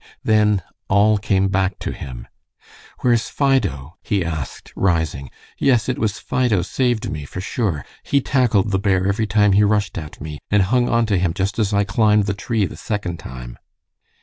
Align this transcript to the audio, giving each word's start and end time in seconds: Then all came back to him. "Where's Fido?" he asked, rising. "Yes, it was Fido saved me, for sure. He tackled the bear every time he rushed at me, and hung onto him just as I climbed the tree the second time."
Then 0.23 0.63
all 0.89 1.19
came 1.19 1.47
back 1.47 1.77
to 1.77 1.91
him. 1.91 2.27
"Where's 3.01 3.29
Fido?" 3.29 3.97
he 4.01 4.25
asked, 4.25 4.73
rising. 4.75 5.29
"Yes, 5.59 5.87
it 5.87 5.99
was 5.99 6.17
Fido 6.17 6.63
saved 6.63 7.11
me, 7.11 7.23
for 7.23 7.39
sure. 7.39 7.85
He 8.01 8.19
tackled 8.19 8.71
the 8.71 8.79
bear 8.79 9.05
every 9.07 9.27
time 9.27 9.51
he 9.51 9.63
rushed 9.63 9.99
at 9.99 10.19
me, 10.19 10.39
and 10.49 10.63
hung 10.63 10.89
onto 10.89 11.17
him 11.17 11.35
just 11.35 11.59
as 11.59 11.71
I 11.71 11.83
climbed 11.83 12.23
the 12.25 12.33
tree 12.33 12.65
the 12.65 12.77
second 12.77 13.17
time." 13.17 13.59